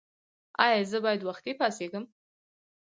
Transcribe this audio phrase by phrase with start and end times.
[0.63, 2.05] ایا زه باید وختي پاڅیږم؟